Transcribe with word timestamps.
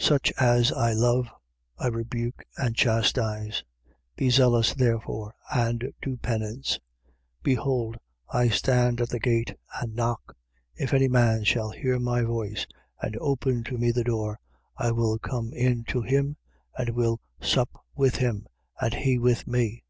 3:19. 0.00 0.04
Such 0.04 0.32
as 0.32 0.72
I 0.72 0.92
love, 0.92 1.28
I 1.78 1.86
rebuke 1.86 2.42
and 2.56 2.74
chastise. 2.74 3.62
Be 4.16 4.28
zealous 4.28 4.74
therefore 4.74 5.32
and 5.54 5.92
do 6.02 6.16
penance. 6.16 6.80
3:20. 7.44 7.44
Behold, 7.44 7.96
I 8.30 8.48
stand 8.48 9.00
at 9.00 9.10
the 9.10 9.20
gate 9.20 9.54
and 9.80 9.94
knock. 9.94 10.36
If 10.74 10.92
any 10.92 11.06
man 11.06 11.44
shall 11.44 11.70
hear 11.70 12.00
my 12.00 12.22
voice 12.22 12.66
and 13.00 13.16
open 13.20 13.62
to 13.62 13.78
me 13.78 13.92
the 13.92 14.02
door, 14.02 14.40
I 14.76 14.90
will 14.90 15.20
come 15.20 15.52
in 15.52 15.84
to 15.84 16.02
him 16.02 16.36
and 16.76 16.90
will 16.90 17.20
sup 17.40 17.70
with 17.94 18.16
him: 18.16 18.48
and 18.80 18.92
he 18.92 19.20
with 19.20 19.46
me. 19.46 19.84